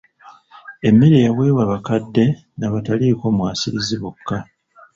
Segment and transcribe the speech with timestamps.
[0.87, 2.23] Emmere yaweebwa bakadde
[2.57, 4.37] n'abataliiko mwasirizi bokka.